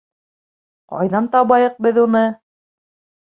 [0.93, 2.25] Ҡайҙан табайыҡ беҙ уны?